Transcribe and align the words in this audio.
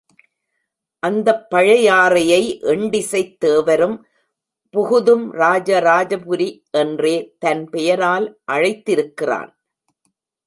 அந்தப் 1.03 1.43
பழையாறையை 1.51 2.39
எண்டிசைத் 2.71 3.35
தேவரும் 3.45 3.97
புகுதும் 4.73 5.25
ராஜராஜபுரி 5.35 6.49
என்றே 6.71 7.15
தன் 7.37 7.63
பெயரால் 7.69 8.27
அழைத்திருக்கிறான். 8.51 9.51